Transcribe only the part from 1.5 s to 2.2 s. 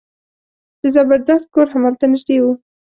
کور همدلته